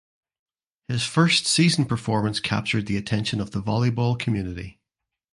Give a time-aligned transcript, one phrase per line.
[0.87, 4.79] His first season performance captured the attention of the volleyball community.